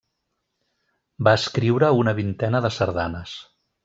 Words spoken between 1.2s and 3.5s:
Va escriure una vintena de sardanes.